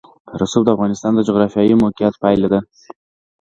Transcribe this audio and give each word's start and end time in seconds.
رسوب 0.41 0.63
د 0.65 0.69
افغانستان 0.75 1.11
د 1.15 1.19
جغرافیایي 1.27 1.73
موقیعت 1.83 2.13
پایله 2.23 2.47
ده. 2.53 2.59